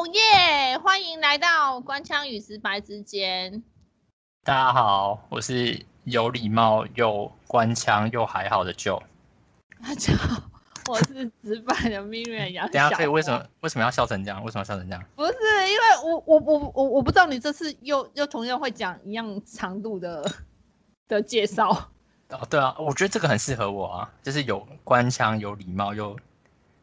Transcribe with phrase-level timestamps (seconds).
[0.00, 0.78] 哦耶！
[0.78, 3.62] 欢迎来到官腔与直白之间。
[4.42, 9.02] 大家好，我是有礼貌又官腔又还好的 Joe。
[9.82, 10.42] 大家好，
[10.88, 12.66] 我是直白的 Miriam 杨。
[12.72, 14.42] 等下可以为什么为什么要笑成这样？
[14.42, 15.04] 为什么要笑成这样？
[15.14, 15.32] 不是
[15.68, 20.24] 因为我我我我我不知道你这次又又同样会讲一样长度的
[21.08, 21.90] 的介绍。
[22.30, 26.18] 哦，对啊，我觉得这个很适合我啊，就是有官腔、有礼貌又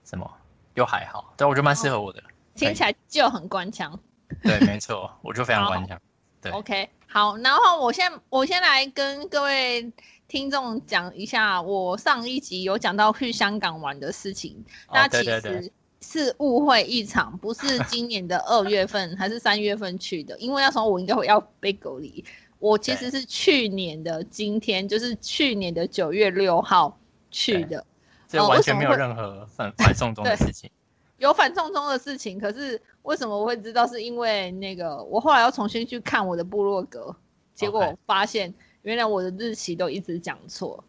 [0.05, 0.31] 什么
[0.75, 2.21] 又还好，对我觉得蛮适合我的。
[2.57, 3.97] 听起来就很官腔。
[4.43, 5.99] 对，没错，我就非常官腔。
[6.41, 9.91] 对，OK，好，然后我先我先来跟各位
[10.27, 15.71] 听众讲一下，我上一集有讲到去香港玩的事情，那其实
[16.01, 22.23] 是误会一场，不是今年的二月份 还是三月份去的，因为那时候我应该会要被隔离。
[22.59, 26.99] 我其实是去年的今天，就是去年的九月六号
[27.31, 27.85] 去的，
[28.27, 30.69] 这完全没有任何反反送中的 事情。
[31.17, 33.85] 有反送中的事情，可是为什么我会知道？
[33.87, 37.15] 是因为那个我后来要重新去看我的部落格，
[37.53, 40.83] 结果发现原来我的日期都一直讲错。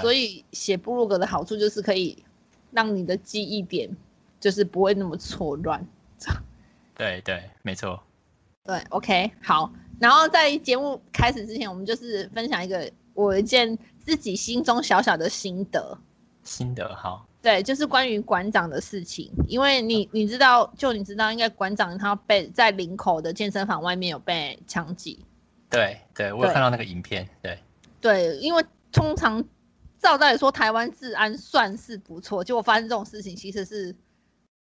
[0.00, 2.24] 所以写部落格的好处就是可以
[2.70, 3.94] 让你的记忆点
[4.40, 5.86] 就是不会那么错乱。
[6.96, 8.02] 对对，没错。
[8.64, 9.70] 对，OK，好。
[10.00, 15.98] 然后在节目开始之前，我们就是分享一个我一件自己心中小小的心得。
[16.42, 17.26] 心得好。
[17.46, 25.24] 对，就是关于馆长的事情，因为你你知道，就你知道，应该馆长他被在林口的健身房外面有被枪击。
[25.70, 27.28] 对对，我有看到那个影片。
[27.40, 27.56] 对
[28.00, 29.40] 对，因为通常
[29.96, 33.94] 照道理说，台湾治安算是不错，结果发生这种事情，其实是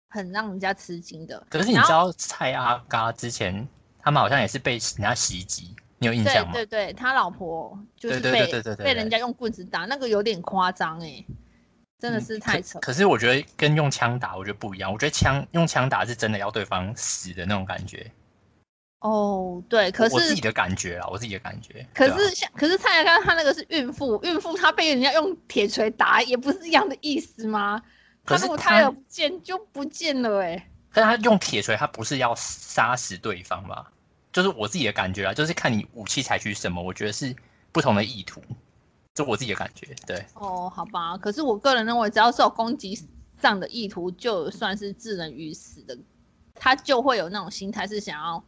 [0.08, 1.46] 很让人家吃惊的。
[1.50, 3.68] 可是你知道蔡阿嘎之前？
[4.04, 6.54] 他们好像也是被人家袭击，你有印象吗？
[6.54, 11.24] 对对对，他老婆就是被被人家用棍子打，那个有点夸张哎，
[12.02, 12.80] 真的是太扯。
[12.80, 14.92] 可是我觉得跟用枪打，我觉得不一样。
[14.92, 18.10] 我觉得枪用枪打是真的要对方死的那种感觉。
[18.98, 21.86] 哦，对，可是我自己的感觉啊，我自己的感觉。
[21.94, 27.80] 可是像，可是蔡雅刚他那个是孕妇，孕妇她被人家用铁锤打，也不是一样的意思吗？
[28.24, 30.68] 可是他有不见就不见了哎。
[30.92, 33.92] 但他用铁锤，他不是要杀死对方吧？
[34.32, 37.36] 就是我自己的感觉啊，就是看你武器采取什么，我觉得是
[37.70, 38.42] 不同的意图，
[39.14, 39.94] 就我自己的感觉。
[40.06, 42.98] 对，哦，好吧，可是我个人认为，只要是有攻击
[43.40, 45.96] 上的意图，就算是置人于死的，
[46.54, 48.42] 他就会有那种心态是想要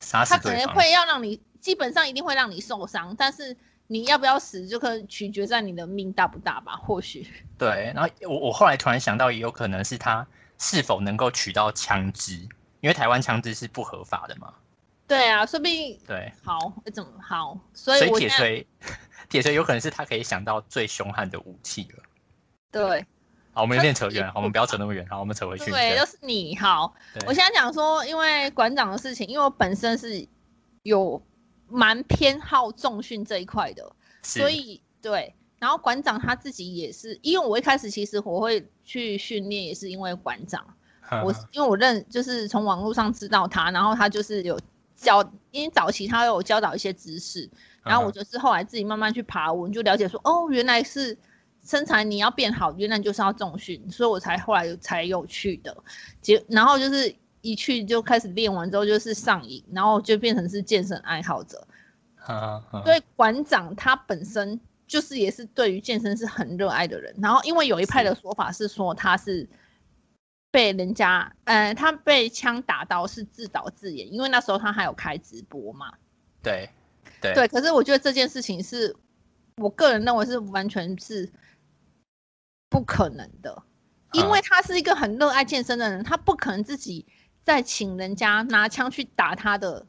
[0.00, 6.76] 杀死他可能会要让你，基本上一定会让你受伤，但是你要不要死，就可能取决在你的命大不大吧？
[6.76, 7.26] 或许。
[7.56, 10.26] 对，然后我我后来突然想到，也有可能是他。
[10.60, 12.34] 是否能够取到枪支？
[12.80, 14.52] 因为台湾枪支是不合法的嘛。
[15.06, 15.96] 对啊，说不定。
[16.04, 17.56] 对，好，怎么好？
[17.72, 18.66] 所以铁锤，
[19.28, 22.02] 铁锤有可能是他可以想到最凶悍的武器了。
[22.70, 23.06] 对。
[23.52, 25.70] 好，我们有点扯远，好，我们不要扯那么远，好，我们扯回去。
[25.70, 26.94] 对，就是你好。
[27.26, 30.28] 我现在讲说，因为馆长的事情，因为我本身是
[30.84, 31.20] 有
[31.66, 35.34] 蛮偏好重训这一块的，所以对。
[35.58, 40.64] 然后馆长他自己也是，因为我一开始其实我会去训练，也是因为馆长，
[41.24, 44.60] 我因为我认就是从网络上知道他，然后他就是有
[44.98, 47.48] 教，因为早期他有教导一些知识，
[47.82, 51.16] 然后我就是后来自己慢慢去爬文，就了解说，哦，原来是
[51.64, 55.76] 身材你要变好，原来就是要重训，所以我才后来才有去的，
[56.20, 61.66] 结然后就是一去就开始练完之后就是上瘾，然后就变成是健身爱好者，
[62.84, 64.60] 所以馆长他本身。
[64.88, 69.46] 就是也是对于健身是很热爱的人，然后因为有一派的说法是说他是
[70.50, 75.92] 被人家，呃，他被枪打到是自导自演，因为那时候他还有开直播嘛。
[76.42, 76.70] 对，
[77.20, 77.48] 对，对。
[77.48, 78.96] 可是我觉得这件事情是
[79.56, 81.30] 我个人认为是完全是
[82.68, 83.62] 不可能的，
[84.12, 87.06] 因为他是一个很热爱健身的人，他不可能自己
[87.44, 89.86] 再请人家拿枪去打他的，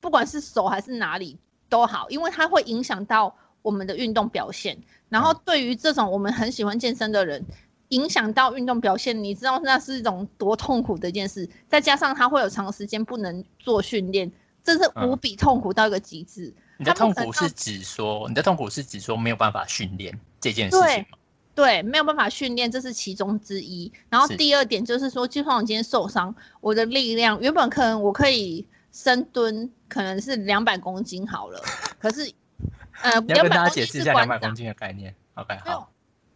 [0.00, 1.38] 不管是手还是哪里
[1.68, 3.36] 都好，因为他会影响到。
[3.62, 4.76] 我们的运动表现，
[5.08, 7.44] 然后对于这种我们很喜欢健身的人，
[7.92, 11.48] 影响到运动表现，你知道那是一种多痛苦的一件事。
[11.68, 14.30] 再加上他会有长时间不能做训练，
[14.64, 16.52] 真是无比痛苦到一个极致。
[16.78, 21.18] 你的痛苦是指说，你的痛苦是指说没有办法训练这件事情吗？
[21.54, 23.92] 对，没有办法训练，这是其中之一。
[24.08, 31.62] 然后第二点就是说，就算我今天受伤，我的力量原本可能我可以深蹲，可能是两百公斤好了，
[31.98, 32.32] 可是。
[33.02, 35.12] 呃， 你要跟大家解释一下两百公斤的概念。
[35.34, 35.90] OK，好。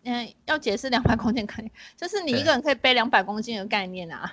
[0.07, 4.33] 嗯，要解释两百公斤概念，就是你一个人可以背两百公斤的概念啊。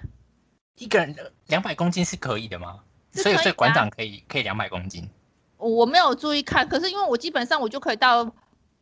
[0.78, 1.16] 一个人
[1.48, 2.80] 两百公斤是可以的吗？
[3.12, 5.10] 所以，所以馆长可以可以两百公斤。
[5.58, 8.32] 我没有注意看，可是因为我基本上我就可以到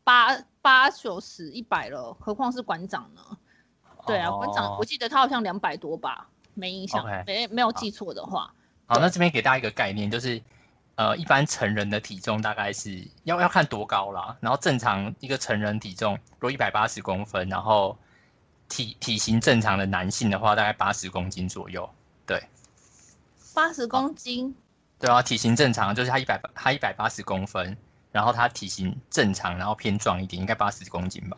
[0.04, 3.22] 八八九十一百了，何况是馆长呢？
[4.06, 6.28] 对啊，馆长我记得他好像两百多吧。
[6.54, 8.54] 没印象，没没有记错的话。
[8.86, 10.42] 好，那这边给大家一个概念，就是
[10.96, 17.98] 呃，一般成人的体重大概是要要看多高啦，然后正常一个成人体重若一百八十公分，然后
[18.70, 21.90] 体体型正常的男性的话，大概八十公斤左右。
[22.26, 22.44] 对，
[23.54, 24.56] 八十公斤。
[25.00, 27.76] 对啊，体型正常就是他一百他一百八十公分，
[28.12, 31.38] 然后他体型正常，然后偏壮一点，应该八十公斤吧？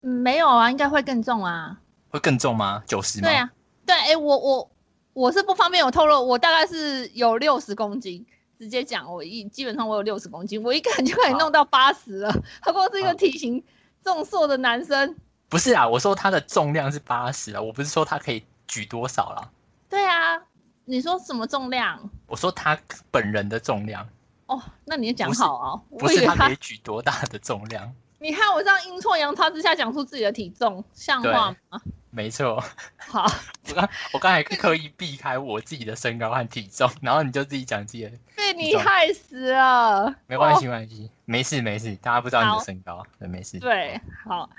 [0.00, 1.78] 没有啊，应该会更重啊。
[2.08, 2.82] 会更重吗？
[2.86, 3.28] 九十吗？
[3.28, 3.52] 对啊，
[3.84, 4.70] 对，哎，我我
[5.20, 8.24] 我是不方便有透露，我大概是有六十公斤，
[8.58, 12.32] 直接讲，我一基本上我有六十公斤，我一个人就可以弄到八十了。
[12.62, 13.62] 何况是一个体型
[14.02, 15.14] 重硕的男生。
[15.50, 19.50] 不是啊，我说他的重量是八十啊，我不是说他可以举多少了。
[19.90, 20.40] 对啊。
[20.86, 22.08] 你说什么重量？
[22.26, 22.76] 我说他
[23.10, 24.08] 本人的重量。
[24.46, 27.92] 哦，那你也讲好啊，不是他可以举多大的重量？
[28.18, 31.82] 你看我这样阴错阳差之下讲出自己的体重，像话吗？
[32.10, 32.62] 没错。
[32.98, 33.26] 好，
[33.68, 40.14] 我刚我刚才刻意避开我自己的身高和体重，然后你就自己讲自己的，被你害死了。
[40.26, 43.58] 没关系，没关系，没事没事，大家不知道你的身高，对，没事。
[43.58, 44.50] 对，好。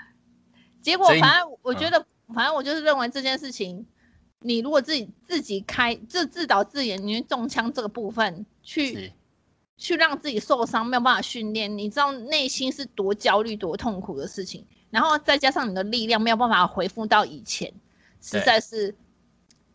[0.80, 2.04] 结果反正我觉得，
[2.34, 3.86] 反正我就是认为这件事情。
[4.44, 9.12] 你如果自己自己开自自导自演，你中枪这个部分去
[9.76, 14.66] 去让自己受伤，没有办法训练，你知道内心是多焦虑、多痛苦的事情。
[14.92, 17.72] 然后再加上你的力量没有办法回复到以前，
[18.20, 18.94] 实在是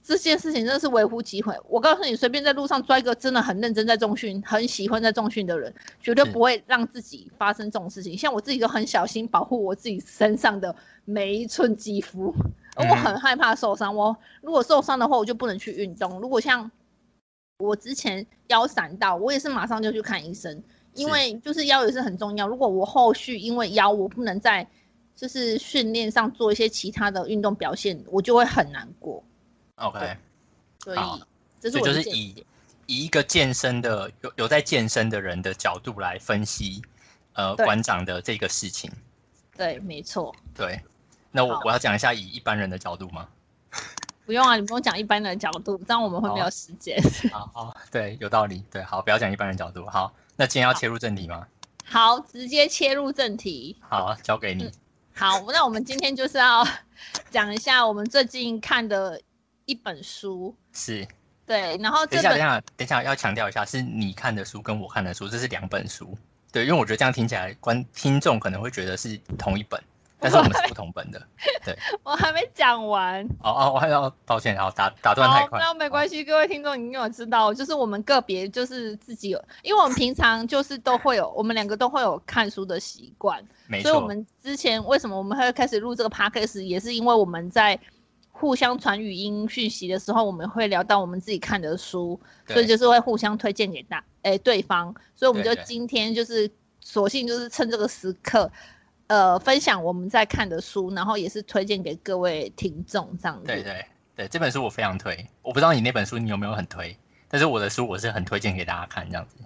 [0.03, 1.55] 这件事情真的是微乎其微。
[1.67, 8.17] 我告诉你，随便在路上抓一个真的很认真在重训、很喜欢在重训的人，绝对不会让自己发生这种事情。
[8.17, 10.73] 像我自己都很小心保护我自己身上的
[11.03, 12.33] 每一寸肌肤。
[12.77, 16.21] 我很害怕受伤，我如果受伤的话，我就不能去运动。
[16.21, 16.69] 如果像
[17.57, 20.61] 我之前腰闪到，我也是马上就去看医生，
[20.93, 22.47] 因为就是腰也是很重要。
[22.47, 24.67] 如果我后续因为腰我不能在
[25.17, 29.21] 就是训练上做一些其他的运动表现，我就会很难过。
[29.75, 30.15] OK，
[30.83, 30.99] 所以
[31.59, 32.45] 这是我就是以
[32.85, 36.83] 以一个健身的有有在健身的人的角度来分析，
[37.33, 38.91] 呃，馆长的这个事情。
[39.57, 40.33] 对，没错。
[40.53, 40.79] 对。
[41.31, 43.27] 那我我要讲一下以一般人的角度吗？
[44.25, 46.95] 不用啊，你不用讲一般人的角度，这样我们会没有时间。
[47.33, 48.63] 好好，对，有道理。
[48.69, 49.83] 对，好，不要讲一般人角度。
[49.87, 51.47] 好，那今天要切入正题吗？
[51.85, 53.77] 好，直接切入正题。
[53.81, 54.71] 好，交给你。
[55.17, 56.63] 好，那我们今天就是要
[57.31, 59.19] 讲一下我们最近看的
[59.65, 60.55] 一本书。
[60.73, 61.07] 是。
[61.43, 66.15] 对，然后等一下，等一下，等一下，要强调一下，是你看的书跟我看的书，这是两本书。
[66.51, 69.81] 对，因为我觉得这样听起来，观听众可能会觉得是同一本。
[70.19, 71.21] 但是我们是不同本的，
[71.63, 71.77] 对。
[72.01, 73.23] 我还没讲完。
[73.43, 75.59] 哦哦，我还要抱歉，然后打打断太快。
[75.59, 83.45] 那没关系，各位听众，你有知道，就是我们个别就是自己有，因为我们平常就是都会有，我们两个都会有看书的习惯。
[83.67, 83.91] 没错。
[83.91, 87.79] 所以我们之前为什么我们会开始录这个 podcast，也是因为我们在
[88.31, 94.95] 互相传语音讯息的时候，我们会聊到我们自己看的书，所以就是会互相推荐给大哎对方。
[95.15, 96.49] 所以我们就今天就是
[96.81, 98.51] 索性就是趁这个时刻。
[99.07, 103.45] 呃，分享我们在看的书，然后也是推荐给各位听众这样子。
[103.45, 105.25] 对对对，这本书我非常推。
[105.41, 106.97] 我不知道你那本书你有没有很推，
[107.29, 109.37] 但是我的书我是很推荐给大家看这样子。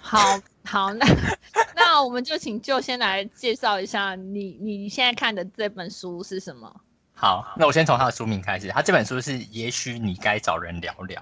[0.00, 0.18] 好
[0.64, 1.06] 好，那
[1.76, 6.80] 那我们就请就先来介绍一下你你现在看的这本书是什么？
[7.12, 8.68] 好，那我先从它的书名开始。
[8.68, 11.20] 它这本书是《也许你该找人聊聊》，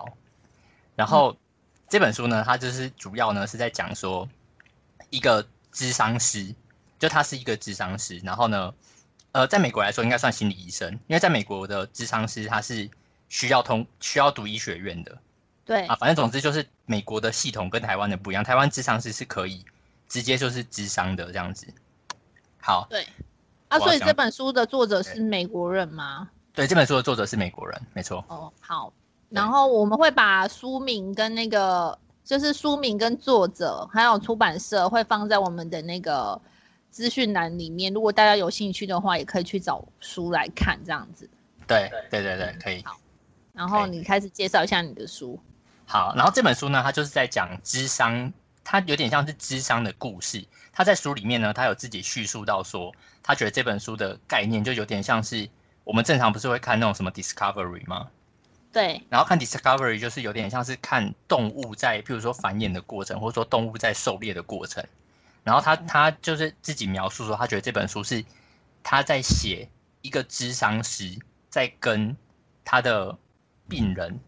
[0.94, 1.36] 然后
[1.88, 4.28] 这本书呢，它就是主要呢是在讲说
[5.10, 6.54] 一个智商师。
[6.98, 8.74] 就他是一个智商师，然后呢，
[9.32, 12.90] 呃，在美国来说应该算心理医生，因为在美国的智商师他是
[13.28, 15.16] 需要通需要读医学院的。
[15.64, 19.64] 对啊，反正总之就是美国的系统跟台湾的不一样，台湾智商师是可以
[20.08, 21.66] 直接就是智商的这样子。
[22.58, 23.06] 好，对
[23.68, 26.28] 啊，所以这本书的作者是美国人吗？
[26.54, 28.24] 对，这本书的作者是美国人，没错。
[28.28, 28.92] 哦，好，
[29.28, 36.40] 然后我们会把书名跟那个就是书名跟作者还有出版社会放在我们的那个。
[36.90, 41.28] 资讯栏里面，如果大家有兴趣的话，也可以去找书来看，这样子。
[41.66, 42.82] 对对对对，可以。
[42.84, 42.98] 好，
[43.52, 45.38] 然后你开始介绍一下你的书。
[45.86, 48.32] 好，然后这本书呢，它就是在讲智商，
[48.64, 50.44] 它有点像是智商的故事。
[50.72, 55.48] 他在书里面呢，他有自己叙述到说，他觉得这本书的概念就有点像是
[55.84, 58.08] 我们正常不是会看那种什么 Discovery 吗？
[58.72, 59.02] 对。
[59.08, 64.84] 然后看 Discovery 就是有点像是看动物在，譬如说繁衍的过程，或者说动物在狩猎的过程。
[65.48, 68.22] 然后他他就是自己描述说，他觉得这本书是
[68.82, 69.66] 他在写
[70.02, 72.14] 一个智商师在跟
[72.66, 73.16] 他的
[73.66, 74.20] 病人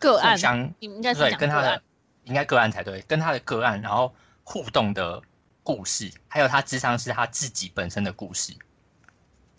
[0.00, 1.80] 个案相应该对跟他的
[2.24, 4.12] 应该个案才对，跟他的个案然后
[4.42, 5.22] 互动的
[5.62, 8.52] 故事，还有他智商是他自己本身的故事。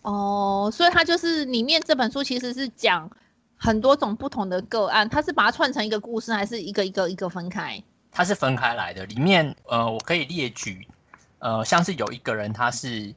[0.01, 3.09] 哦，所以他就是里面这本书其实是讲
[3.55, 7.81] 很多种不同的个案，他是把它串成一个故事，还是一个一个一个分开？
[8.19, 9.05] 它是分开来的。
[9.05, 10.85] 里面呃，我可以列举，
[11.37, 13.15] 呃，像是有一个人，他是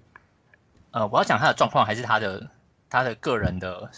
[0.92, 2.49] 呃，我要讲他的状况，还是他的
[2.88, 3.90] 他的个人的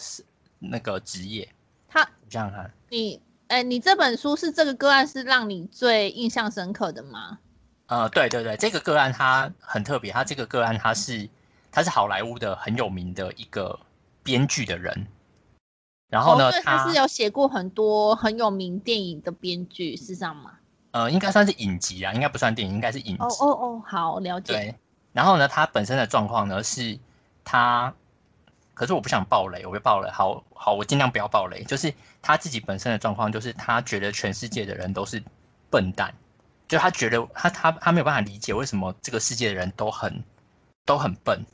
[0.58, 1.46] 那个职业？
[1.90, 7.38] 他这样看，你哎，你这本书是这个个案是让你最印象深刻的吗？
[7.84, 11.28] 呃，对对对，这个个案它很特别，他这个个案他是
[11.70, 13.78] 他是好莱坞的很有名的一个
[14.22, 15.06] 编剧的人。
[16.08, 16.50] 然后呢？
[16.62, 20.52] 他是有写过很多很有名电影的编剧，是这样吗？
[20.94, 23.22] 呃，应该算是影集啊，应该不算电影，应该是影集。
[23.24, 24.52] 哦哦哦，好了解。
[24.52, 24.74] 对。
[25.12, 26.96] 然后呢，他本身的状况呢是，
[27.44, 27.92] 他，
[28.74, 30.08] 可是我不想爆雷，我会爆雷。
[30.10, 31.64] 好好，我尽量不要爆雷。
[31.64, 35.20] 就是他自己本身的状况，就是他觉得全世界的人都是
[35.68, 36.14] 笨蛋，
[36.68, 40.22] 就他觉得他他他没有办法理解为什么这个世界的人都很
[40.84, 41.44] 都很笨。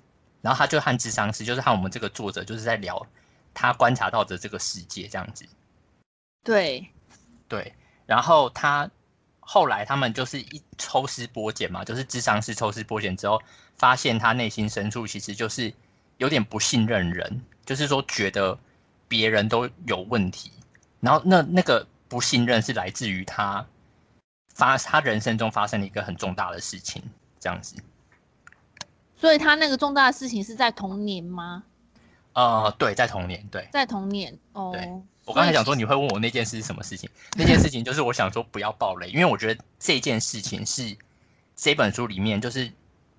[0.43, 3.07] 然后他就和智商师，就是和我们这个作者，就是在聊。
[3.55, 5.47] 他观察到的这个世界这样子，
[6.45, 6.87] 对，
[7.49, 7.75] 对，
[8.07, 8.89] 然后他
[9.53, 13.43] 后来他们就是一抽丝剥茧嘛，就是智商是抽丝剥茧之后，
[13.75, 15.75] 发现他内心深处其实就是
[16.19, 18.57] 有点不信任人，就是说觉得
[19.09, 20.53] 别人都有问题，
[21.01, 23.67] 然后那那个不信任是来自于他
[24.55, 27.03] 发他人生中发生了一个很重大的事情
[27.41, 27.75] 这样子，
[29.17, 31.65] 所以他那个重大的事情是在童年吗？
[32.35, 35.03] 呃，对，在童年，对，在童年哦。
[35.31, 40.97] 对，我刚才想说你会问我那件事是什么事情，那件事情就是我想说不要暴雷，因为我觉得这件事情是
[41.57, 42.71] 这本书里面就是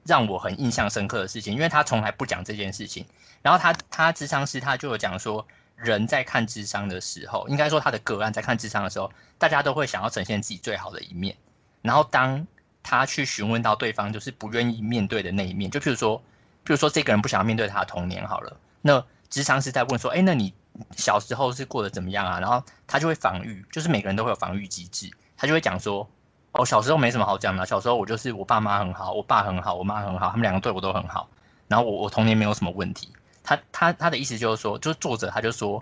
[0.04, 3.06] 让我很印象深刻的事情，因为他从来不讲这件事情。
[3.42, 11.36] 然后他他智商师他就有讲说，人在看智商的时候，应该说他的个案在看智商的时候，大家都会想要呈现自己最好的一面。
[11.82, 12.46] 然后当
[12.84, 16.20] 他去询问到对方就是不愿意面对的那一面，就譬如说，
[16.66, 18.56] 譬如说这个人不想要面对他的童年好了。
[18.82, 20.54] 那智商是在问说，哎，那你
[20.96, 22.40] 小时候是过得怎么样啊？
[22.40, 26.10] 然后他就会防御，就是每个人都会有防御机制，他就会讲说，
[26.54, 31.30] 哦，小时候没什么好讲的，小时候我就是我爸妈很好，我爸很好，我妈很好，他们两个对我都很好，
[31.68, 33.10] 然后我我童年没有什么问题。
[33.44, 35.82] 他他他的意思就是说，就是作者他就说，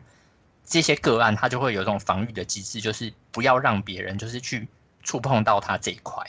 [0.65, 4.67] 这些个案他就会有一种防御的机制，就是不要让别人就是去
[5.03, 6.25] 触碰到他这一块。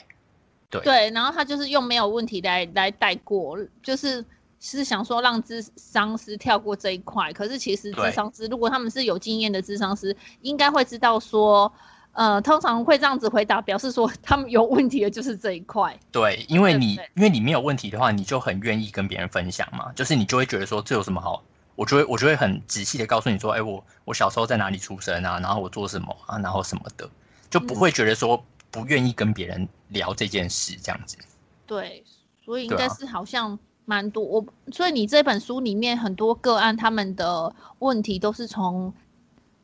[0.69, 4.23] 对对，然后他就是用没有问题来来带过，就是。
[4.63, 11.73] 是想说让智商师跳过这一块，可是其实智商师如果他们是有经验的智商师，应该会知道说，
[12.11, 15.99] 呃，通常会这样子回答，表示说他们有问题的就是这一块。
[16.11, 21.43] 对，因为你因为你没有问题的话，你就很愿意跟别人分享嘛，就是你就会觉得说这有什么好，
[21.75, 27.09] 我就会我就会很仔细的告诉你说，哎，我我小时候在哪里出生啊，然后我做什么啊，然后什么的，
[27.49, 31.17] 就不会觉得说不愿意跟别人聊这件事这样子。
[31.65, 32.03] 对，
[32.45, 33.57] 所以应该是好像。
[33.85, 38.93] 蛮多，我所以你这本书里面很多个案，他们的问题都是从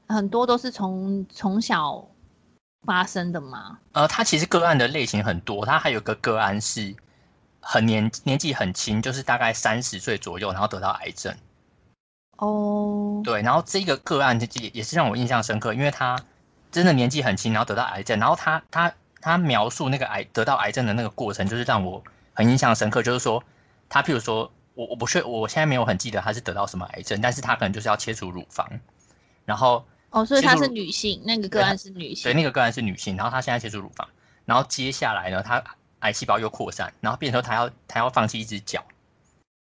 [0.08, 2.06] 很多都是从从小
[2.86, 3.80] 发生的吗？
[3.94, 6.94] 呃，他其实个案的类型很多，他还有个个案是
[7.62, 11.34] 很年年纪很轻，就是大概三十岁左右，然后得到癌症。
[12.38, 16.20] 哦，对，然后这个个案也也是让我印象深刻，因为他
[16.72, 23.42] 真的年纪很轻，然后得到癌症，然后他他他描述那个癌得到癌症的那个过程，就是让我很印象深刻，就是说。
[23.90, 28.70] 他譬如说，我我不确，我现在没有很记得他是得到什么癌症，但是他可能就是要切除乳房，
[29.46, 34.08] 然后哦，所以她是女性，那个个案是女性，对，那个个案是女性，然后她现在切除乳房，
[34.46, 35.64] 然后接下来呢，她
[36.00, 38.86] 癌细胞又扩散，然后变成她要她要放弃一只脚，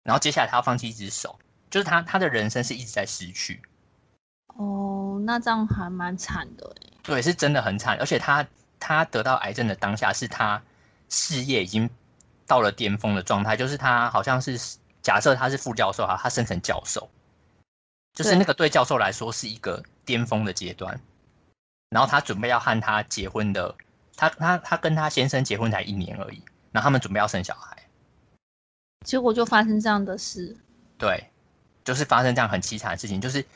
[0.02, 1.38] 然后接下来她要放弃一只手，
[1.70, 3.62] 就是她她的人生是一直在失去。
[4.56, 8.46] 哦，那这样还蛮惨的对，是真的很惨，而且她
[8.78, 10.62] 她得到癌症的当下，是她
[11.08, 11.88] 事业已经。
[12.50, 14.58] 到了巅峰的状态，就是他好像是
[15.00, 17.08] 假设他是副教授哈，他升成教授，
[18.12, 21.00] 就是那个对教授来说是一个巅峰的阶段。
[21.90, 23.72] 然后他准备要和他结婚的，
[24.16, 26.42] 他他他跟他先生结婚才一年而已，
[26.72, 27.76] 然后他们准备要生小孩，
[29.06, 30.56] 结果就发生这样的事。
[30.98, 31.30] 对，
[31.84, 33.46] 就是发生这样很凄惨的事情，就是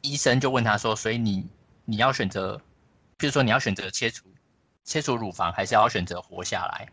[0.00, 1.48] 医生就问他说：“所以你
[1.84, 2.56] 你要选择，
[3.16, 4.24] 譬如说你要选择切除
[4.84, 6.88] 切除乳房，还是要选择活下来？”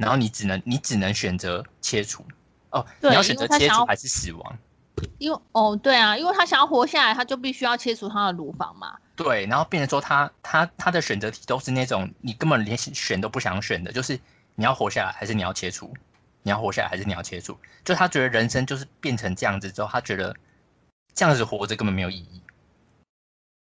[0.00, 2.24] 然后你只能你只能选择切除
[2.70, 4.58] 哦，你要选择切除还是死亡？
[5.18, 8.98] 因为哦，对啊，因为他想要活下来，他就必须要切除他的乳房嘛。
[9.16, 14.18] 对，然后变成说他他他的选择题都是那种你根本连选都不想选的，就是
[14.54, 15.92] 你要活下来还是你要切除？
[16.42, 17.56] 你要活下来还是你要切除？
[17.84, 20.34] 就他觉得人生就是变成这样子之后，他觉得
[21.14, 22.40] 这样子活着根本没有意义。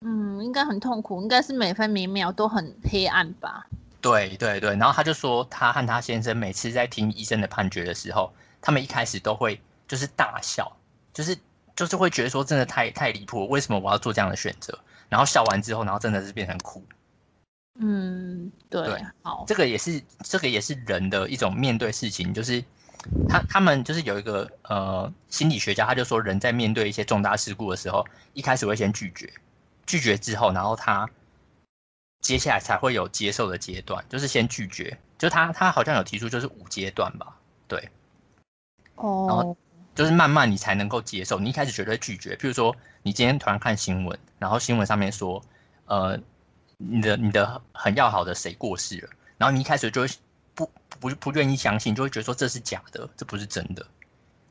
[0.06, 3.66] 嗯，应该很痛苦，应该是每分每秒都很黑暗吧。
[4.04, 9.58] 对对对，然后他就说，他和他先生每次在听医生的判决的时候，他们一开始都会
[9.88, 10.70] 就是大笑，
[11.14, 11.34] 就是
[11.74, 14.78] 就是会觉得说真的太太离谱，为什么我要做这样的选择？
[15.08, 16.84] 然后笑完之后，然后真的是变成哭。
[17.80, 22.62] 嗯，对，好，这个也是这个也是人的一种面对事情，就是
[23.26, 29.32] 他他们就是有一个呃心理学家，他就说人在面对一些重大事故的时候，一开始会先拒绝，
[29.86, 31.08] 拒绝之后，然后他
[32.24, 37.36] 接下来才会有接受的阶段，就是先拒绝，就他他好像有提出就是五阶段吧，
[37.68, 37.90] 对，
[38.94, 39.56] 哦，然后
[39.94, 45.40] 就是慢慢你才能够接受，你一开始绝对拒绝，譬如说你今天突然看新闻，然后新闻上面说，
[45.84, 46.18] 呃。
[46.76, 50.08] 你的你的很要好的谁过世了，然后你一开始就会
[50.56, 53.86] 不不不愿意相信，就会觉得说这是假的，这不是真的。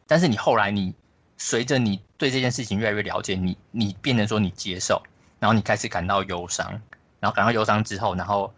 [0.08, 0.96] 但是你后来你
[1.38, 5.04] 随着你对这件事情越来越了解，你你变成说你接受，
[5.38, 6.82] 然后你开始感到忧伤，
[7.24, 8.54] 然后感到忧伤之后，然后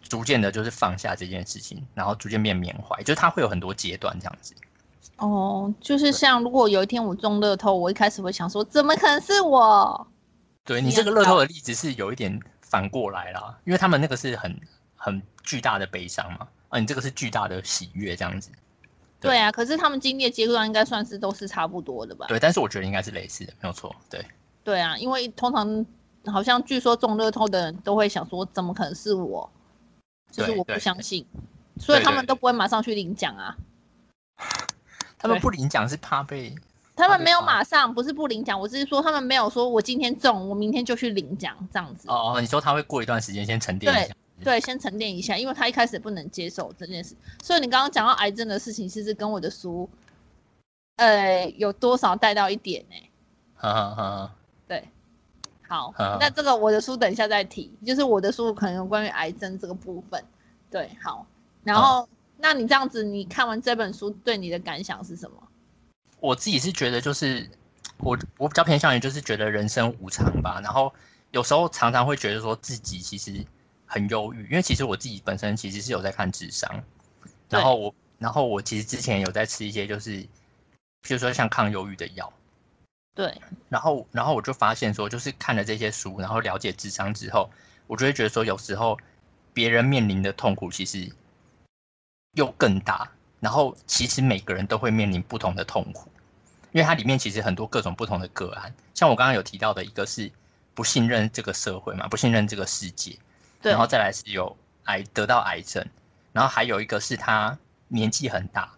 [0.00, 4.54] 逐渐的就是放下这件事情，然后逐渐变缅怀，就是它会有很多阶段这样子。
[5.18, 10.06] 哦，就是像如果有一天我中乐透，我一开始会想说，怎么可能是我？
[10.64, 12.40] 对你这个乐透的例子是有一点。
[12.70, 14.54] 反过来啦，因为他们那个是很
[14.94, 18.50] 很巨大的悲伤嘛，啊，你这个是巨大的喜悦，这样子。
[19.18, 22.26] 对啊，可是他们经历的阶段应该算是都是差不多的吧？
[22.28, 23.96] 对，但是我觉得应该是类似的，没有错。
[24.10, 24.22] 对。
[24.62, 25.86] 对啊，因为通常
[26.30, 29.50] 好像据说中乐透的人都会想说，怎么可能是我？
[30.30, 31.24] 就是我不相信，
[31.78, 33.56] 所以他们都不会马上去领奖啊。
[35.18, 36.54] 他们不领奖是怕被。
[36.94, 42.08] 他们没有马上，不是不领奖，我只是说他们没有说，我今天中，我明天就去领奖这样子。
[42.08, 49.88] 哦，你说他会过一段时间先沉淀一下，对，先沉淀一下，因为他一开始不能接受这件事，所以你刚刚讲到癌症的事情，其实跟我的书，
[50.96, 52.96] 呃，有多少带到一点呢？
[53.54, 54.34] 哈哈哈。
[55.68, 60.24] 对，好，那这个我的书等一下再提，就是我的书可能有关于癌症这个部分。
[60.70, 61.26] 对，好，
[61.64, 65.36] 然后那你这样子，你看完这本书对你的感想是什么？
[66.20, 67.48] 我自己是觉得，就是
[67.98, 70.92] 我我比较偏向于就是觉得人生无常吧，然后
[71.30, 73.44] 有时候常常会觉得说自己其实
[73.86, 76.82] 很忧郁，因为其实我自己本身其实是有在看智商，
[77.48, 80.16] 然后我然后我其实之前有在吃一些就是，
[81.02, 82.32] 比如说像抗忧郁的药，
[83.18, 87.50] 对，然后然后我就发现说，就是看了这些书，然后了解智商之后，
[87.88, 88.96] 我就会觉得说，有时候
[89.52, 91.10] 别人面临的痛苦其实
[92.34, 93.10] 又更大。
[93.40, 96.08] 然后其实每个人都会面临不同的痛苦，
[96.70, 100.30] 因为它里面其实很多各种不同的个案，像我刚刚有提到的一个是
[100.72, 103.18] 不信任这个社会嘛，不信任这个世界，
[103.62, 105.84] 然后再来是有癌得到癌症，
[106.32, 108.72] 然后还有一个是他年纪很大，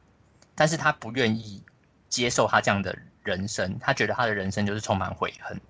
[0.54, 1.62] 但是他不愿意
[2.08, 2.96] 接受他这样的
[3.30, 5.60] 人生，他觉得他的人生就是充满悔恨，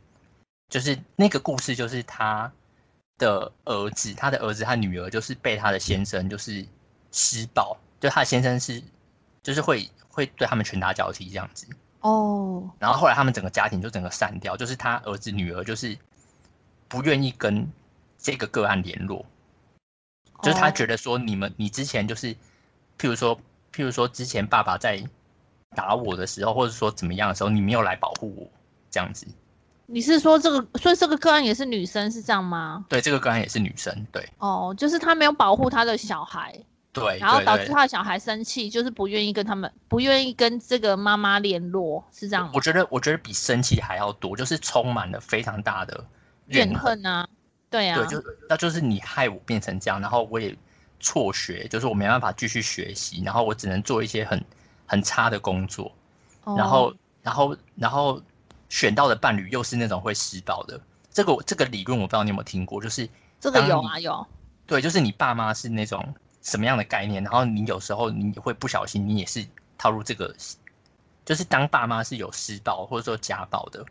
[0.69, 2.51] 就是那个故事就是他
[3.19, 6.67] 的儿子，他的儿子他女儿就是被他的先生就是
[7.13, 7.77] 施暴。
[8.01, 8.83] 就他的先生是，
[9.43, 11.67] 就是会会对他们拳打脚踢这样子
[12.01, 15.99] 哦，然后后来他们整个家庭就整个散掉，就是他儿子女儿就是
[16.89, 17.71] 不愿意跟
[18.17, 19.27] 这个个案联络，
[20.43, 22.35] 就是他觉得说你们你之前就是，
[22.99, 23.37] 譬如说
[23.71, 25.05] 譬如说之前爸爸在
[25.75, 28.51] 打我的时候，或者说怎么样的时候，你没有来保护我
[28.91, 29.27] 这样子。
[29.87, 32.85] 你是说这个，所以这个个案也是女生是这样吗？
[32.89, 34.29] 对，这个个案也是女生，对。
[34.39, 36.55] 哦，就是她没有保护她的小孩。
[36.93, 42.51] 对，然后导致她的小孩生气，就是不愿意跟他们，不愿意跟这个妈妈联络，是这样吗？
[42.53, 46.05] 我觉得，我觉得比生气还要多，就是充满了非常大的
[46.47, 47.29] 怨恨啊。
[47.69, 50.53] 对啊，对，就那就是你害我变成这样，然后我也
[50.99, 54.45] 辍学，就是我没办法继续学习，然后我只能做一些很
[54.91, 55.93] 很差的工作，
[56.45, 58.21] 然后，然后，然后
[58.69, 60.81] 选到的伴侣又是那种会施暴的。
[61.13, 64.27] 这个这个理论我不知道你有没有听过，就是这个有啊有。
[64.67, 66.13] 对，就是你爸妈是那种。
[66.43, 67.23] 什么样的概念？
[67.23, 70.35] 然后你有时候你会不小心，你也是套入这个，
[71.23, 73.85] 就是当爸妈是有施暴或者说家暴的，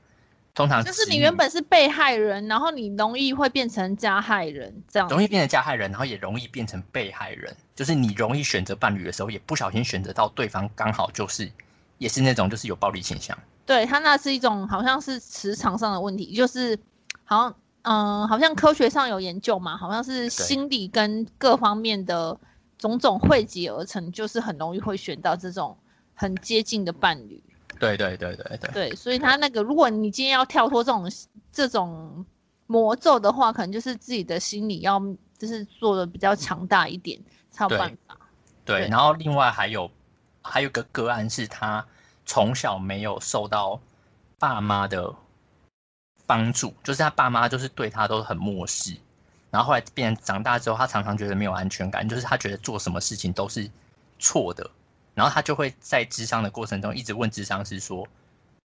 [0.55, 7.55] 通常就是你原本是被害人，然后你容易会变成加害人，这样容易变成加害人，然后也容易变成被害人。
[7.79, 11.49] 就是你容易选择伴侣的时候，也不小心选择到对方刚好就是
[11.97, 13.37] 也是那种就是有暴力倾向。
[13.65, 16.77] 对他那是一种好像是磁场上的问题，就是
[17.23, 17.55] 好像。
[17.83, 22.37] 嗯，好像科学上有研究嘛，好像是心理跟各方面的
[22.77, 25.75] 种种汇集而成，就是很容易会选到这种
[26.13, 27.41] 很接近的伴侣。
[27.79, 28.71] 对对对对对。
[28.73, 31.09] 对，所以他那个，如果你今天要跳脱这种
[31.53, 32.25] 这种
[32.67, 35.01] 魔咒的话，可能就是自己的心理要
[35.37, 37.17] 就是做的比较强大一点
[37.51, 38.17] 才有办法。
[38.65, 39.91] 对，然后另外还有
[40.41, 41.85] 还有个个案是他
[42.25, 43.79] 从小没有受到
[44.37, 45.15] 爸妈的。
[46.27, 48.95] 帮助就是他爸妈就是对他都很漠视，
[49.49, 53.67] 然后后来变长大之后，他常常觉得没有安全感，就是他觉得做什么事情都是
[54.19, 54.69] 错的，
[55.15, 58.07] 然后他就会在智商的过程中一直问智商师说：“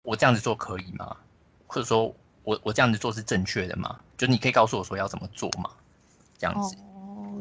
[0.03, 1.17] 我这样子做可以吗？
[1.69, 4.01] 或者说我我这样子做是正确的吗？
[4.19, 5.71] 就你可以告诉我说要怎么做吗？
[6.37, 6.94] 这样子哦，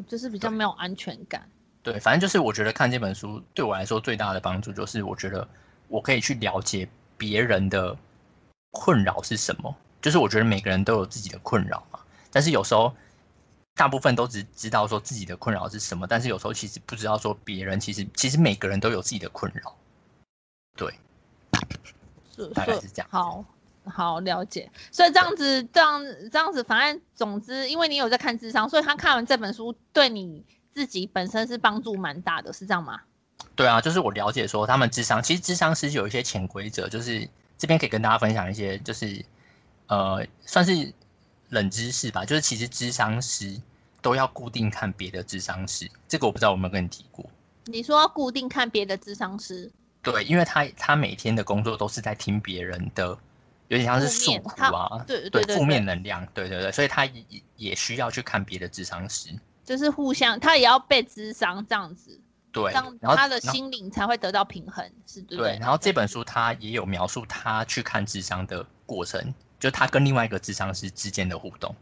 [0.06, 1.48] 就是比较没有安全感。
[1.82, 5.46] 对，反正就是我觉得看这本书对我来说最大的帮助，就是我觉得
[5.88, 6.88] 我可以去了解
[7.18, 7.96] 别人的
[8.70, 9.74] 困扰是什么。
[10.00, 11.98] 就是我觉得每个人都有自己的困扰嘛，
[12.30, 12.94] 但是有时候
[13.74, 19.74] 大部分都只知道说自己的困扰是什么，但是有时候其实不知道说别人其实其实每个人都有自己的困扰。
[20.76, 20.92] 对，
[22.54, 23.08] 大概是这样。
[23.10, 23.44] 好。
[23.84, 30.42] 好了解，所以这样子，这样这样子，反正总之，因为你有在看智商，所以他看完这本书，对你
[30.72, 33.00] 自己本身是帮助蛮大的，是这样吗？
[33.54, 39.24] 对啊，就是我了解说，他们智商其实智商是有一些潜规则，就是这边可以跟大家分享一些，就是
[39.86, 40.92] 呃，算是
[41.50, 43.60] 冷知识吧，就是其实智商师
[44.00, 47.24] 都要固定看别的智商师，这个我不知道有没有跟你提过。
[47.66, 49.70] 你说要固定看别的智商师？
[50.02, 53.16] 对，因为他他每天的工作都是在听别人的。
[53.68, 57.24] 有点像是诉苦啊，对对对，负面能量，对对对，所以他也
[57.56, 59.30] 也需要去看别的智商师，
[59.64, 62.20] 就是互相，他也要被智商这样子，
[62.52, 65.38] 对，然后他的心灵才会得到平衡，是对。
[65.38, 71.74] 对，然后这本书他也有描述他去看智商的过程，就他跟另外一个智商师之间的互动。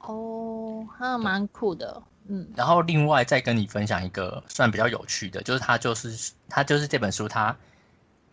[0.00, 2.46] 哦，那蛮酷的，嗯。
[2.54, 7.56] 然后另外再跟你分享一个算比较有趣的，就是他就是他就是这本书他。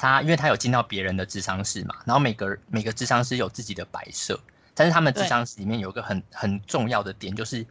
[0.04, 4.38] 他因为他有进到别人的智商室嘛，然后每个每个智商室有自己的摆设，
[4.76, 7.66] 但是他们智商室里面有一个很很重要的点，就是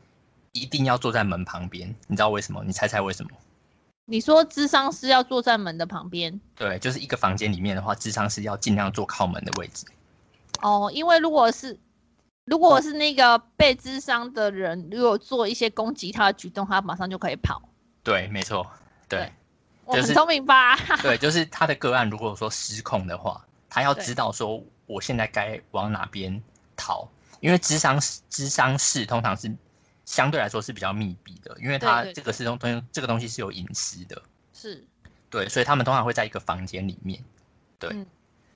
[0.53, 1.95] 一定要坐在门旁边。
[2.07, 2.65] 你知道为什么？
[2.65, 3.31] 你猜猜为什么？
[4.07, 6.41] 你说智商师要坐在门的旁边？
[6.57, 9.85] 对，就是一个房间里面的话，智商师要尽量坐靠门的位置。
[10.63, 11.79] 哦，因为如果是
[12.47, 17.61] 如果是那个被智商的人，如果做一些攻击他的举动，他马上就可以跑。
[18.03, 18.67] 对，没错，
[19.07, 19.31] 对。
[19.87, 20.77] 很聪明吧？
[21.03, 26.43] 对，就是他的个案，如果说失控的话，他要知道说我现在该往哪边
[26.77, 27.09] 逃，
[27.41, 29.53] 因为智商智商室通常是
[30.05, 34.85] 相对来说是比较密闭的，因为他这个是东东这个东西是有隐私的，是，
[35.31, 37.23] 对，所以他们通常会在一个房间里面。
[37.79, 38.07] 对，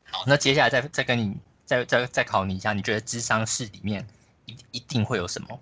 [0.05, 4.07] 好，那接下来再再跟你再再再考你一下，你觉得智商室里面
[4.45, 5.61] 一一定会有什么？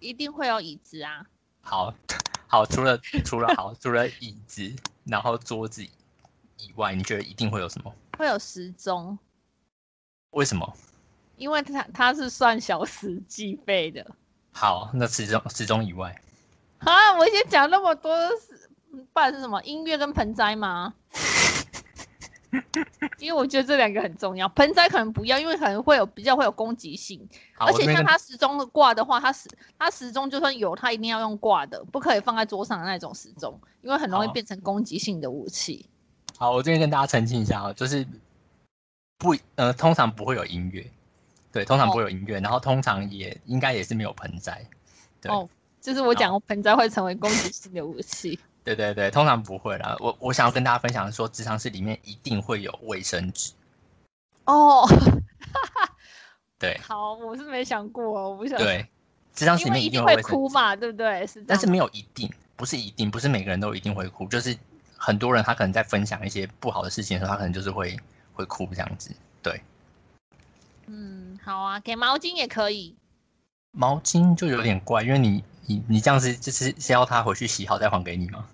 [0.00, 1.24] 一定会有椅子啊。
[1.62, 1.94] 好。
[2.48, 7.94] 好，除了除了好，除了椅子，然后桌子以外，你觉得一定会有什么？
[8.18, 9.18] 会有时钟。
[10.30, 10.76] 为什么？
[11.36, 14.04] 因为它它是算小时计费的。
[14.50, 16.20] 好，那时钟时钟以外。
[16.78, 18.16] 啊，我先讲那么多，
[19.12, 20.94] 不然是什么音乐跟盆栽吗？
[23.18, 35.86] 因为我觉得这两个很重要，盆栽可能不要，因为可能会有比较会有攻击性，而且像它时钟挂的话，它时它时钟就算有，它一定要用挂的，不可以放在桌上的那种时钟，因为很容易变成攻击性的武器。
[36.38, 38.06] 好，我这边跟大家澄清一下啊，就是
[39.18, 40.90] 不呃，通常不会有音乐，
[41.52, 44.64] 对，通常不会有音乐，然后通常也应该也是没有盆栽，
[45.20, 45.48] 对，哦
[45.80, 48.38] 就是我讲盆栽会成为攻击性的武器。
[48.74, 49.96] 对对对，通常不会啦。
[50.00, 53.52] 我我想要跟大家分享说，职场室里面一定会有卫生纸。
[54.44, 54.86] 哦，
[56.58, 56.78] 对。
[56.84, 58.58] 好，我是没想过，我不想。
[58.58, 58.86] 对，
[59.32, 61.26] 职场室里面一定会哭嘛，对不对？
[61.26, 61.42] 是。
[61.42, 64.26] 但是没有一定，不是一定，不是每个人都一定会哭。
[64.28, 64.56] 就是
[64.96, 67.98] 很多人他可能在分享一些不好的事情的时候，他可能就是会
[68.34, 69.14] 会哭这样子。
[69.42, 69.60] 对。
[70.86, 72.96] 嗯，好啊，给毛巾也可以。
[73.72, 78.46] 毛巾就有点怪，因为你你你这样子就是是要他回去洗好再还给你吗？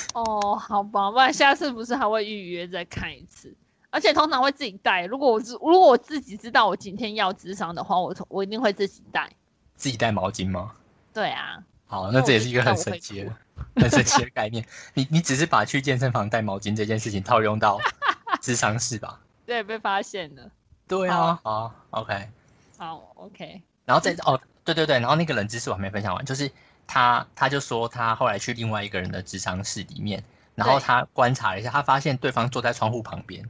[0.14, 3.54] 哦，好吧，不然下次不是还会预约再看一次，
[3.90, 5.06] 而且通常会自己带。
[5.06, 9.30] 如果我知，如果我自己知道我今天要智商的话，我我一定会自己带。
[9.76, 10.72] 自己带毛巾吗？
[11.12, 11.62] 对啊。
[11.86, 13.32] 好，那这也是一个很神奇的、
[13.76, 14.64] 很神奇的概念。
[14.94, 17.78] 你你只是把去健身房带毛巾这件事情套用到
[18.42, 19.20] 智商室吧？
[19.46, 20.50] 对，被发现了。
[20.86, 21.38] 对啊。
[21.42, 22.28] 好，OK。
[22.76, 23.62] 好，OK。
[23.84, 26.50] 然后再哦，对对对，然后那个冷知识我还没分享完，就是。
[26.88, 30.24] 他他就说，他后来去另外一个人的智商室里面，
[30.54, 33.48] 然后他观察了一下，他发现对方坐在窗户旁边，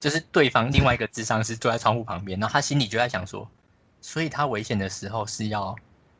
[0.00, 3.48] 就是对方另外一个智商师坐在窗户旁边，然后他心里就在想说，
[4.00, 5.76] 所以他危险的时候是要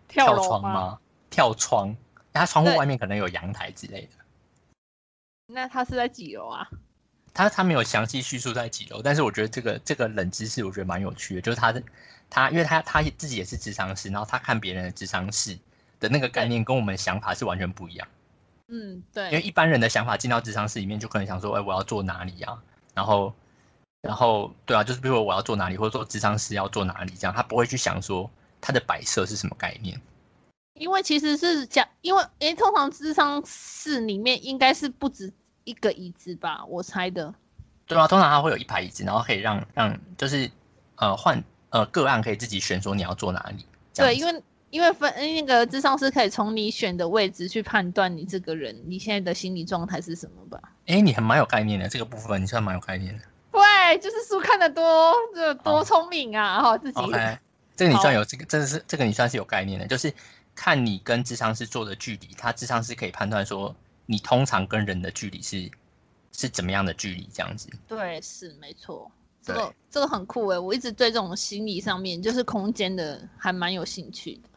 [0.07, 1.01] 跳窗吗？
[1.31, 1.97] 跳窗？
[2.35, 4.11] 他窗户外面可能有阳台之类的。
[5.47, 6.69] 那他是在几楼啊？
[7.33, 11.83] 他他没有详细叙述在几楼，但是我觉得这个这个冷知识我觉得蛮有趣的，就是他的
[12.29, 15.59] 他，因为他他自己也是智商师，然后他看别人的智商室。
[16.05, 18.07] 的那个概念跟我们想法是完全不一样。
[18.69, 19.25] 嗯，对。
[19.27, 22.63] 因为一般人的想法进到智商室里面，就可能想说，哎，我要做哪里啊？
[22.93, 23.33] 然后，
[24.03, 29.99] 然后，对啊，就是比如说我要做哪里，或者说智商室要做哪里，这样他不会去想说他的摆设是什么概念。
[30.75, 35.33] 因为其实是讲，因为诶，通常智商室里面应该是不止
[35.65, 36.65] 一个椅子吧？
[36.67, 37.33] 我猜的。
[37.87, 40.51] 对啊，通常他会有一排椅子，然后可以让让就是
[40.97, 43.65] 呃换呃个案可以自己选说你要坐哪里。
[43.95, 44.43] 对，因为
[44.75, 50.61] 因为分那个智商是可以从你选的位置去判断你这个人你现在的心理状态是什么吧？
[50.87, 53.23] 哎，你还蛮有概念的，这个部分你算蛮有概念的。
[53.53, 56.61] 对，就是书看的多，就多聪明啊！
[56.61, 57.01] 哈，自己。
[57.77, 60.13] 这个你算有这个，这个是这个你算是有概念的，就是
[60.57, 63.73] 看你跟智商是做的距离，他智商是可以判断说
[64.07, 65.71] 你通常跟人的距离是
[66.33, 67.69] 是怎么样的距离，这样子。
[67.87, 69.09] 对，是没错。
[69.41, 74.49] 这个这个很酷哎，我一直对这种心理上面就是空间的还蛮有兴趣的。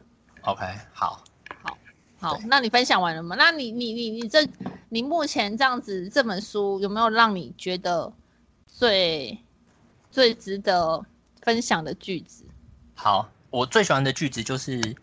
[0.42, 1.22] OK，好，
[1.62, 1.78] 好，
[2.20, 3.34] 好，那你分享完了吗？
[3.38, 4.46] 那你你你你这
[4.88, 8.12] 你目前这样子这本书有没有让你觉得？
[8.70, 9.36] 最
[10.08, 11.04] 最值得
[11.42, 12.44] 分享的句子。
[12.94, 14.94] 好，我最喜欢的句子就是，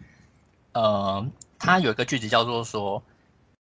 [0.71, 1.27] 呃，
[1.59, 3.03] 它有一个句子叫做说，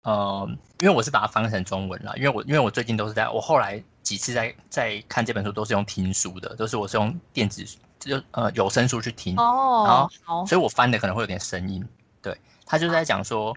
[0.03, 0.47] 呃，
[0.81, 7.65] 因为我是把它翻成中文了，因为我因为我最近都是在我后来几次在在看这本书都是用听书的，都是我是用电子
[8.05, 11.87] 就呃有声书去听哦，好，所以我翻的可能会有点声音。
[12.21, 12.37] 对，
[12.67, 13.57] 他就在讲说，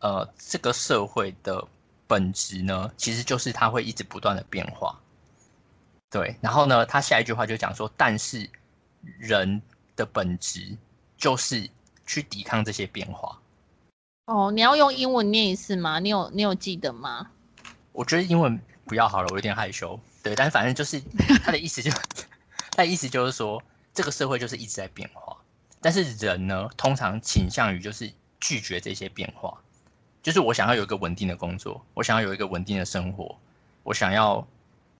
[0.00, 1.66] 呃，这个社会的
[2.06, 4.98] 本质呢，其实就是它会一直不断的变化。
[6.10, 8.48] 对，然后呢，他下一句话就讲说，但是
[9.18, 9.60] 人
[9.96, 10.76] 的本质
[11.16, 11.68] 就是
[12.06, 13.38] 去抵抗这些变化。
[14.26, 15.98] 哦，你要用英文念一次吗？
[15.98, 17.30] 你有你有记得吗？
[17.92, 19.98] 我觉得英文不要好了，我有点害羞。
[20.22, 21.00] 对，但反正就是
[21.42, 21.90] 他的意思就，
[22.70, 23.62] 他的意思就是说，
[23.94, 25.36] 这个社会就是一直在变化，
[25.80, 29.56] 但是人呢，通常倾向于就是拒绝这些变化。
[30.22, 33.38] 就是我想要有一个稳定的工作，我想要有一个稳定的生活，
[33.82, 34.46] 我想要。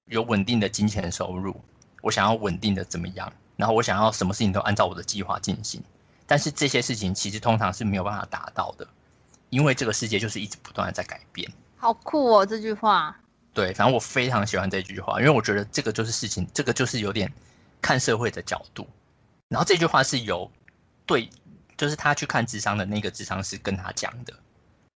[0.08, 1.58] 有稳定的金钱收入，
[2.02, 3.32] 我想要稳定的怎么样？
[3.56, 5.82] 然后我想要什么事情都按照我的计划进行，
[6.26, 8.86] 但是这些事情其实通常是没有办法达到的，
[9.48, 11.50] 因为这个世界就是一直不断的在改变。
[11.78, 13.18] 好酷哦，这句话。
[13.54, 17.32] 对，反正我非常喜欢这句话，因为我觉得这个就是事情，这个就是有点
[17.84, 18.88] 看社会的角度。
[19.48, 20.50] 然后这句话是由
[21.04, 21.28] 对，
[21.76, 24.32] 就是他去看智商的那个智商师跟他讲的，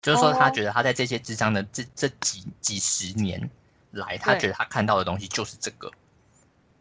[0.02, 3.50] 就是说他觉得他在这些智商的这这几几十年。
[3.92, 5.90] 来，他觉得他看到的东西就是这个。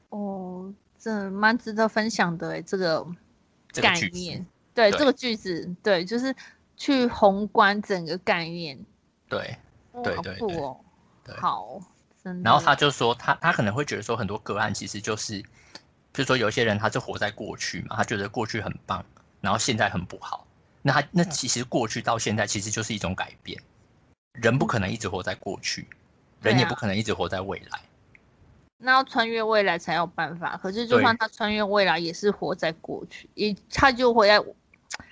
[0.08, 3.06] 哦，这蛮值得分享的哎，这个
[3.72, 6.34] 概念，对这个句子，对，就是
[6.76, 8.76] 去宏观整个概念。
[9.28, 9.56] 对，
[10.02, 10.36] 对对
[11.22, 11.78] 对，好，
[12.42, 15.40] 然后他就说，他他可能会觉得说，很多个案其实就是，
[16.14, 19.04] 比如说有些人他是活在过去嘛，他觉得过去很棒，
[19.42, 20.46] 然后现在很不好。
[20.80, 23.60] 那他那其实过去到现在其实就是一种改变，
[24.32, 25.86] 人不可能一直活在过去。
[26.42, 27.80] 人也不可能一直活在未来，
[28.76, 30.58] 那要穿越未来才有办法。
[30.62, 34.38] 可是就算他穿越未来，也是活在过去，也他就会在，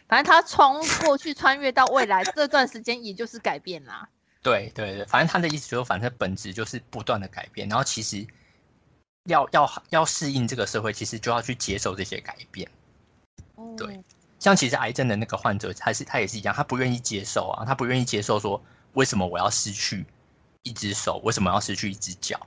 [0.06, 4.06] 反正他从过去穿越到未来这段时间，也就是改变啦。
[4.42, 7.66] 对对对，反正他的意思就是，反正本质就是不断的改变。
[7.66, 8.26] 然后其实
[9.24, 12.70] 要要要适应这个社会，其实就要去接受这些改变。
[13.76, 14.02] 对，
[14.38, 18.62] 像其实癌症的那个患者，他是他也是一样，他不愿意接受啊，他不愿意接受说
[18.94, 20.04] 为什么我要失去。
[20.64, 22.38] 一只手为什么要失去一只脚？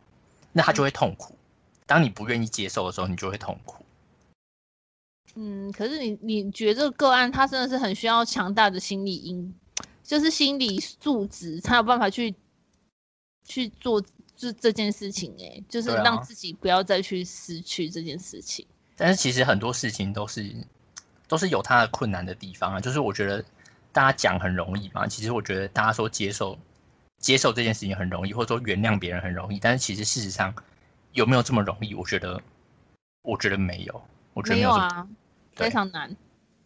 [0.53, 1.37] 那他就会痛苦。
[1.85, 3.83] 当你不愿意接受的时候，你就会痛苦。
[5.33, 9.53] 嗯，可是你你觉得这个个案他真的是很需要强大的心理因，
[10.01, 12.33] 就是心理素质才有办法去
[13.43, 14.01] 去做
[14.35, 15.33] 这这件事情。
[15.39, 18.65] 哎，就是让自己不要再去失去这件事情。
[18.95, 20.55] 但是其实很多事情都是
[21.27, 22.79] 都是有它的困难的地方啊。
[22.79, 23.43] 就是我觉得
[23.91, 26.57] 大家讲很容易嘛，其实我觉得大家说接受。
[27.17, 30.53] 接受这件事情很容易，或者说原谅别人很容易，但是其实事实上
[31.13, 31.95] 有没有这么容易？
[31.95, 32.39] 我觉得，
[33.23, 34.01] 我觉得没有，
[34.33, 35.07] 我觉得没有啊，
[35.55, 36.15] 非常难。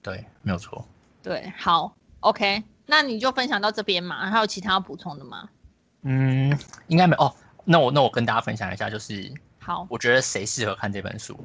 [0.02, 0.86] 对，没有错。
[1.24, 5.48] 对，好，OK，那你就分享到这边嘛，还有其他要补充的吗？
[6.02, 7.34] 嗯，应该没哦。
[7.72, 11.40] 那我那我跟大家分享一下，就是好，我觉得谁适合看这本书？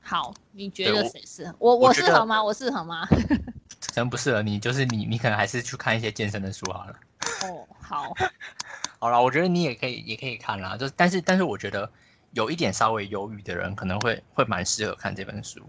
[0.00, 1.56] 好，你觉得谁适合？
[1.58, 2.40] 我我适合吗？
[2.40, 3.04] 我适合吗？
[3.92, 6.94] 可能不适合你，就是你你可能还是去看一些健身的书好了。
[7.42, 8.14] 哦，好，
[9.00, 10.76] 好了，我觉得你也可以，也可以看啦。
[10.76, 11.90] 就但是，但是我觉得
[12.30, 15.60] 有一点稍微犹豫的人，可能会会蛮适合看这本书。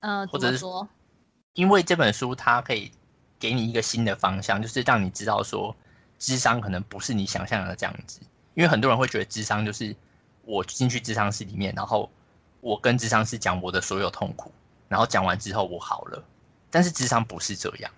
[0.00, 0.86] 嗯，或者是说，
[1.54, 2.92] 因为这本书它可以
[3.38, 5.74] 给你一个新的方向，就是让你知道说，
[6.18, 8.20] 智商可能不是你想象的这样子。
[8.54, 9.94] 因为很多人会觉得智商就是
[10.42, 12.10] 我进去智商室里面，然后
[12.60, 14.50] 我跟智商师讲我的所有痛苦，
[14.88, 16.24] 然后讲完之后我好了。
[16.70, 17.90] 但是智商不是这样。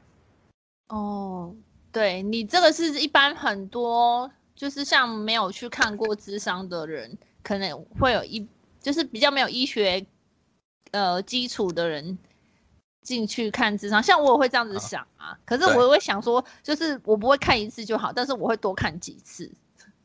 [0.89, 1.55] 哦，
[1.91, 8.47] 对你这个是一般很多，就是像没有去看过智商的人，可能会有一，
[8.81, 10.05] 就是比较没有医学
[10.91, 12.19] 呃基础的人
[13.03, 14.03] 进去看智商。
[14.03, 19.51] 像我也会这样子想啊，可是我会想说，就是我不会看一次就好，但是我会多看几次。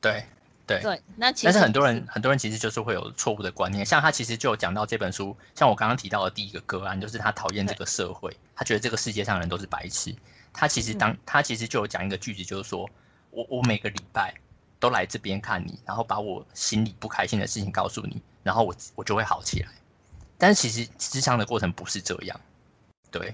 [0.01, 0.25] 对，
[0.67, 10.15] 对对，那其实但是很多人很多人其实就是会有错误的观念，像他其实就有讲到这本书，像我刚刚提到的第一个个案，就是他讨厌这个社会，他觉得这个世界上人都是白痴。
[10.53, 12.89] 他其实当他其实就有讲一个句子，就是说
[13.31, 14.33] 我我每个礼拜
[14.79, 19.69] 都来这边看你，然后把我心里不开心的事情告诉你，然后我我就会好起来。
[20.37, 22.39] 但是其实智商的过程不是这样，
[23.17, 23.33] 对，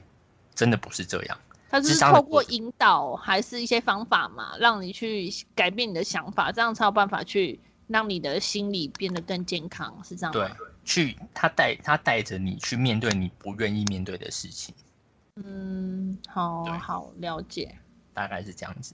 [0.54, 1.38] 真的不是这样。
[1.72, 10.48] 他是透过引导，还是一些方法嘛，让你去改变你的想法，这样才有办法去让你的心理变得更健康，是这样吗？
[10.48, 14.76] 对，去他带他带着你去面对你不愿意面对的事情。
[15.38, 17.74] 嗯，好好了解，
[18.14, 18.94] 大概是这样子。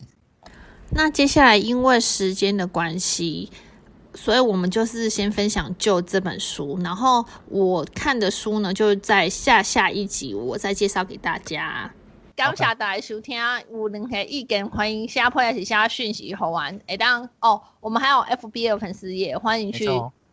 [0.91, 3.51] 那接下来因为时间的关系，
[4.17, 11.89] 所以我们就是先分享就这本书，然后我看的书呢，就在下下一集我再介绍给大家。
[12.35, 13.39] 感谢大家收听，
[13.71, 16.79] 有任何意见欢迎下破也是下讯息好玩。
[16.87, 19.87] 哎，当哦，我们还有 FB 的粉丝也，欢迎去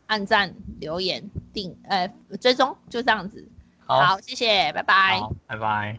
[0.07, 3.47] 按赞、留言、订呃追踪，就这样子。
[3.87, 5.21] 好，谢谢，拜拜。
[5.21, 5.99] 好，拜拜。